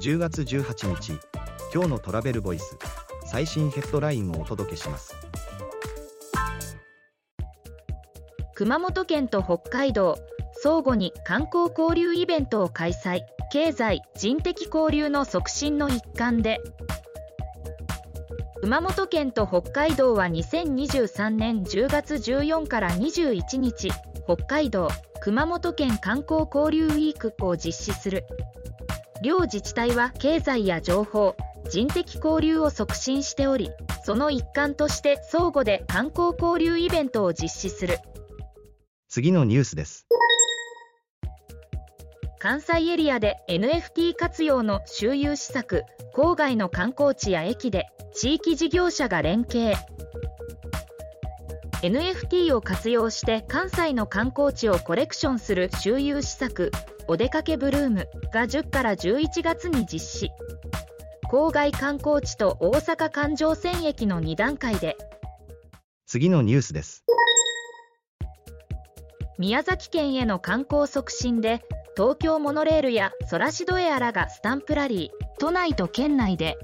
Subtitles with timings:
[0.00, 1.20] 10月18日
[1.74, 2.78] 今日のトラベルボイス
[3.26, 5.14] 最新ヘッドラインをお届けします。
[8.54, 10.16] 熊本県と北海道
[10.62, 13.20] 相互に観光交流イベントを開催。
[13.52, 16.60] 経済人的交流の促進の一環で。
[18.62, 23.90] 熊本県と北海道は2023年10月14から21日
[24.24, 24.88] 北海道
[25.20, 28.24] 熊本県観光交流ウィークを実施する。
[29.22, 31.36] 両自治体は経済や情報
[31.68, 33.70] 人的交流を促進しており
[34.04, 37.98] その一環として相互で観光交流イベントを実施する。
[39.08, 40.06] 次のニュースです。
[42.38, 49.74] 関西エリアで NFT 活用の周遊施策郊外の観光地や駅で地域事業者が連携
[51.82, 56.72] NFT を活用して関西の観光地をコレクションする周遊施策
[57.08, 60.30] お出かけブルームが10から11月に実施。
[61.30, 64.96] 郊外観光地と大阪環状線駅の2段階で。
[66.06, 67.04] 次のニュースです。
[69.38, 71.62] 宮崎県への観光促進で
[71.96, 76.58] 東京モノレールやソラシドエアらがスタンプラリー都内と県内で。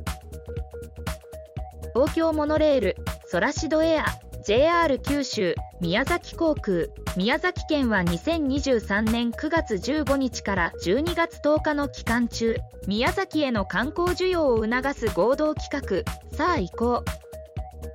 [1.94, 2.96] 東京モノレール
[3.28, 4.04] ソラシドエア
[4.46, 6.86] JR 九州宮崎航空。
[7.16, 17.04] 宮崎県は2023年9月15日から12月10日の期間中宮崎への観光需要を促す合同企画さあ行こう。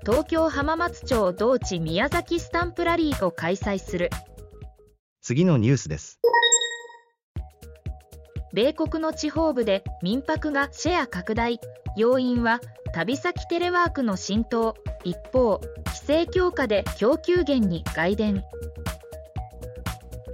[0.05, 4.09] 東京浜松町同地宮崎スタンプラリーを開催する。
[5.21, 6.19] 次のニュースです。
[8.53, 11.59] 米国の地方部で民泊がシェア拡大。
[11.95, 12.59] 要因は
[12.93, 14.75] 旅先テレワークの浸透。
[15.03, 18.43] 一方規制強化で供給源に外伝。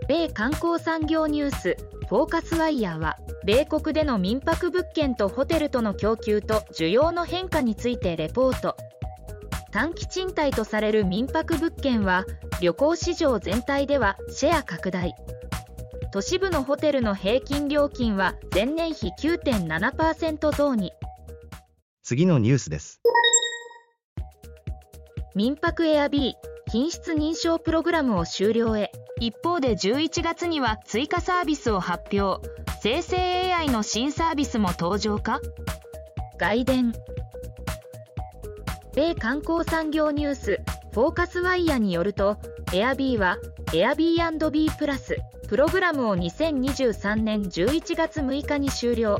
[0.07, 1.77] 米観光産業ニュース。
[2.07, 8.77] フォーカスワイヤーは米国での民泊物件とホテルとの供給と需要の変化についてレポート。
[9.71, 12.25] 短期賃貸とされる民泊物件は
[12.61, 15.15] 旅行市場全体ではシェア拡大。
[16.13, 20.93] 都市部のホテルの平均料金は前年比9.7%増に。
[22.03, 23.01] 次のニュースです。
[25.35, 28.91] 民泊エアビー品質認証プログラムを終了へ。
[29.19, 32.47] 一方で11月には追加サービスを発表。
[32.81, 35.41] 生成 AI の新サービスも登場か？
[36.37, 36.93] 外伝。
[38.93, 40.61] 米観光産業ニュース
[40.93, 42.37] フォーカスワイヤーによると
[42.71, 43.37] Airb は
[43.67, 45.17] Airbnb プラス
[45.47, 49.19] プログラムを2023年11月6日に終了。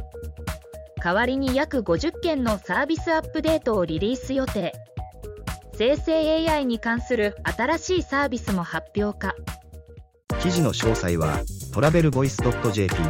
[1.03, 4.73] 代わりに約50件のサービスアップデートをリリース予定。
[5.77, 9.35] 生成 AI に関する新しいサービスも発表か。
[10.41, 11.39] 記事の詳細は
[11.73, 12.37] トラベルボイス
[12.71, 13.01] .jp で。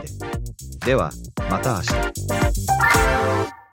[0.86, 1.12] では
[1.50, 2.37] また明日。